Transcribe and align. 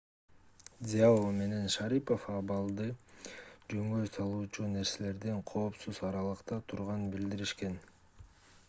цзяо 0.85 1.17
менен 1.39 1.67
шарипов 1.73 2.23
абалды 2.37 2.87
жөнгө 3.75 4.01
салуучу 4.15 4.67
нерселерден 4.73 5.39
коопсуз 5.53 6.03
аралыкта 6.11 6.61
турганын 6.73 7.09
билдиришкен 7.17 7.81